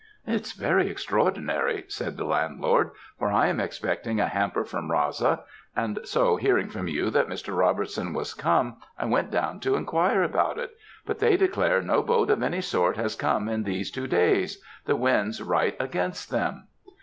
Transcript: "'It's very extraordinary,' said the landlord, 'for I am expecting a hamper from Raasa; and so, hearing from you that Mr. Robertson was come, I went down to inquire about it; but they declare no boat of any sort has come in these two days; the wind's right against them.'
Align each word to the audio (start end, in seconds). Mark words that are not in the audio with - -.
"'It's 0.25 0.53
very 0.53 0.89
extraordinary,' 0.89 1.85
said 1.87 2.17
the 2.17 2.23
landlord, 2.25 2.89
'for 3.19 3.31
I 3.31 3.49
am 3.49 3.59
expecting 3.59 4.19
a 4.19 4.25
hamper 4.27 4.65
from 4.65 4.89
Raasa; 4.89 5.41
and 5.75 5.99
so, 6.05 6.37
hearing 6.37 6.69
from 6.69 6.87
you 6.87 7.11
that 7.11 7.29
Mr. 7.29 7.55
Robertson 7.55 8.11
was 8.11 8.33
come, 8.33 8.77
I 8.97 9.05
went 9.05 9.29
down 9.29 9.59
to 9.59 9.75
inquire 9.75 10.23
about 10.23 10.57
it; 10.57 10.71
but 11.05 11.19
they 11.19 11.37
declare 11.37 11.83
no 11.83 12.01
boat 12.01 12.31
of 12.31 12.41
any 12.41 12.61
sort 12.61 12.97
has 12.97 13.13
come 13.15 13.47
in 13.47 13.61
these 13.61 13.91
two 13.91 14.07
days; 14.07 14.59
the 14.85 14.95
wind's 14.95 15.39
right 15.39 15.77
against 15.79 16.31
them.' 16.31 16.65